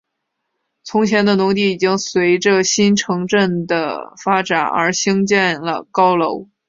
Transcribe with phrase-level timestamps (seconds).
[0.83, 6.49] 从前的农地已经随着新市镇的发展而兴建了高楼。